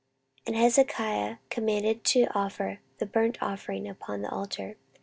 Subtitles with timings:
[0.47, 4.77] 14:029:027 And Hezekiah commanded to offer the burnt offering upon the altar.